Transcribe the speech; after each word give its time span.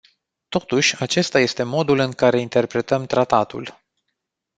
Totuși 0.49 0.95
acesta 1.01 1.39
este 1.39 1.63
modul 1.63 1.97
în 1.99 2.11
care 2.11 2.39
interpretăm 2.39 3.05
tratatul. 3.05 3.81